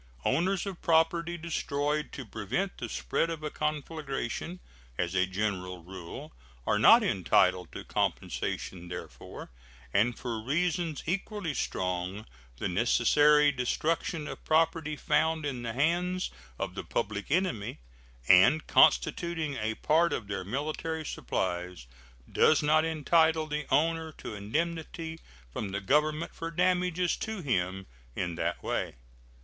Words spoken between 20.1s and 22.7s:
of their military supplies, does